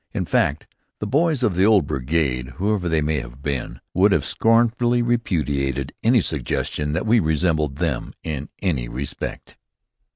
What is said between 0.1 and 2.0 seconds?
In fact, "the boys of the old